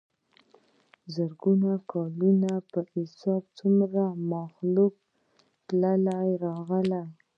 دَ 1.03 1.05
زرګونو 1.13 1.71
کلونو 1.91 2.53
پۀ 2.71 2.79
حساب 2.93 3.43
څومره 3.57 4.03
مخلوق 4.31 4.93
تلي 5.67 6.29
راغلي 6.45 7.01